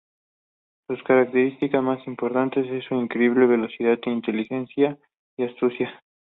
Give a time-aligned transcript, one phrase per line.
[0.87, 4.97] Su característica más importante es su increíble velocidad, inteligencia
[5.37, 5.93] y astucia.